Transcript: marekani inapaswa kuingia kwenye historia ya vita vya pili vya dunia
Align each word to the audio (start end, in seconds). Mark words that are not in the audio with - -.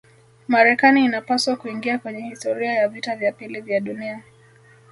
marekani 0.47 1.05
inapaswa 1.05 1.55
kuingia 1.55 1.99
kwenye 1.99 2.21
historia 2.21 2.73
ya 2.73 2.87
vita 2.87 3.15
vya 3.15 3.31
pili 3.31 3.61
vya 3.61 3.79
dunia 3.79 4.23